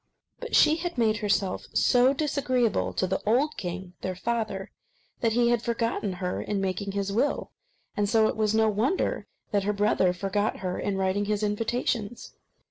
[0.39, 4.71] But she had made herself so disagreeable to the old king, their father,
[5.19, 7.51] that he had forgotten her in making his will;
[7.95, 12.33] and so it was no wonder that her brother forgot her in writing his invitations.